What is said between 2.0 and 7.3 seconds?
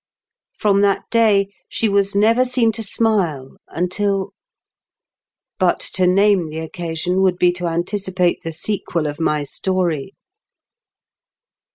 never seen to smile until But to name the occasion